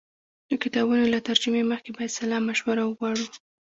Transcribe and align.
د 0.49 0.51
کتابونو 0.63 1.05
له 1.13 1.19
ترجمې 1.27 1.61
مخکې 1.71 1.89
باید 1.95 2.15
سلا 2.17 2.37
مشوره 2.47 2.83
وغواړو. 2.85 3.25